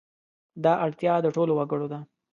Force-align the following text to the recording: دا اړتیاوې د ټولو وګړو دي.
دا 0.63 0.73
اړتیاوې 0.85 1.21
د 1.23 1.27
ټولو 1.35 1.51
وګړو 1.55 1.87
دي. 1.91 1.99